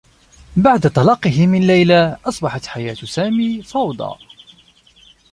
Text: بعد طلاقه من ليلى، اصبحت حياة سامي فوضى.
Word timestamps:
بعد 0.57 0.81
طلاقه 0.89 1.47
من 1.47 1.67
ليلى، 1.67 2.17
اصبحت 2.25 2.65
حياة 2.65 2.93
سامي 2.93 3.63
فوضى. 3.63 4.15